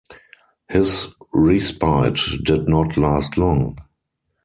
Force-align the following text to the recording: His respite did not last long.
His 0.67 1.09
respite 1.31 2.19
did 2.43 2.67
not 2.67 2.97
last 2.97 3.37
long. 3.37 3.77